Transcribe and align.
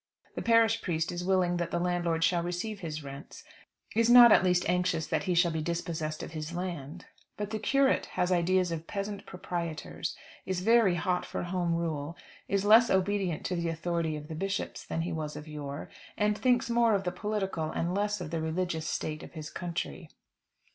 The 0.33 0.41
parish 0.41 0.81
priest 0.81 1.11
is 1.11 1.23
willing 1.23 1.57
that 1.57 1.69
the 1.69 1.77
landlord 1.77 2.23
shall 2.23 2.41
receive 2.41 2.79
his 2.79 3.03
rents, 3.03 3.43
is 3.95 4.09
not 4.09 4.31
at 4.31 4.43
least 4.43 4.67
anxious, 4.67 5.05
that 5.05 5.25
he 5.25 5.35
shall 5.35 5.51
be 5.51 5.61
dispossessed 5.61 6.23
of 6.23 6.31
his 6.31 6.53
land. 6.55 7.05
But 7.37 7.51
the 7.51 7.59
curate 7.59 8.07
has 8.17 8.31
ideas 8.31 8.71
of 8.71 8.87
peasant 8.87 9.27
proprietors; 9.27 10.17
is 10.43 10.61
very 10.61 10.95
hot 10.95 11.23
for 11.23 11.43
Home 11.43 11.75
Rule, 11.75 12.17
is 12.47 12.65
less 12.65 12.89
obedient 12.89 13.45
to 13.45 13.55
the 13.55 13.69
authority 13.69 14.15
of 14.15 14.27
the 14.27 14.33
bishops 14.33 14.83
than 14.83 15.01
he 15.01 15.11
was 15.13 15.35
of 15.35 15.47
yore, 15.47 15.87
and 16.17 16.35
thinks 16.35 16.67
more 16.67 16.95
of 16.95 17.03
the 17.03 17.11
political, 17.11 17.69
and 17.69 17.93
less 17.93 18.19
of 18.19 18.31
the 18.31 18.41
religious 18.41 18.87
state 18.87 19.21
of 19.21 19.33
his 19.33 19.51
country. 19.51 20.09